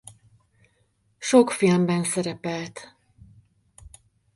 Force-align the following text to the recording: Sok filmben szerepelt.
Sok 1.19 1.51
filmben 1.51 2.03
szerepelt. 2.03 2.95